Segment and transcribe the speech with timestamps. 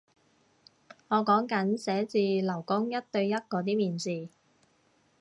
[1.09, 4.29] 我講緊寫字樓工一對一嗰啲面試